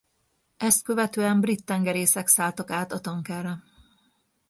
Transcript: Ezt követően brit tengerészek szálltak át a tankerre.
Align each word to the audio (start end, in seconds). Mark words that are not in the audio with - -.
Ezt 0.57 0.83
követően 0.83 1.39
brit 1.41 1.65
tengerészek 1.65 2.27
szálltak 2.27 2.71
át 2.71 2.91
a 2.91 2.99
tankerre. 2.99 3.63